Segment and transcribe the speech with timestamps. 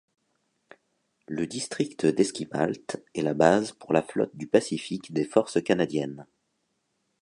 [1.27, 6.25] Le district d'Esquimalt est la base pour la flotte du pacifique des Forces canadiennes.